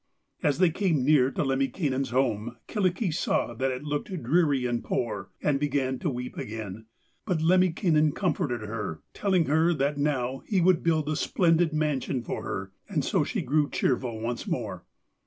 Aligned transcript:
As 0.41 0.57
they 0.57 0.71
came 0.71 1.05
near 1.05 1.29
to 1.29 1.43
Lemminkainen's 1.43 2.09
home, 2.09 2.57
Kyllikki 2.67 3.11
saw 3.13 3.53
that 3.53 3.69
it 3.69 3.83
looked 3.83 4.07
dreary 4.23 4.65
and 4.65 4.83
poor, 4.83 5.29
and 5.43 5.59
began 5.59 5.99
to 5.99 6.09
weep 6.09 6.37
again, 6.39 6.87
but 7.23 7.39
Lemminkainen 7.39 8.13
comforted 8.15 8.61
her, 8.61 9.03
telling 9.13 9.45
her 9.45 9.75
that 9.75 9.99
now 9.99 10.41
he 10.47 10.59
would 10.59 10.81
build 10.81 11.07
a 11.07 11.15
splendid 11.15 11.71
mansion 11.71 12.23
for 12.23 12.41
her, 12.41 12.71
and 12.89 13.05
so 13.05 13.23
she 13.23 13.43
grew 13.43 13.69
cheerful 13.69 14.19
once 14.19 14.47
more. 14.47 14.85